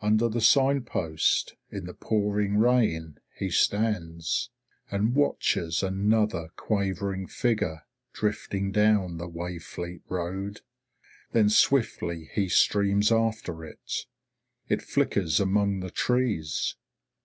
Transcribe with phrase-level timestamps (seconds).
[0.00, 4.48] Under the sign post, in the pouring rain, he stands,
[4.92, 7.82] and watches another quavering figure
[8.12, 10.60] drifting down the Wayfleet road.
[11.32, 14.06] Then swiftly he streams after it.
[14.68, 16.76] It flickers among the trees.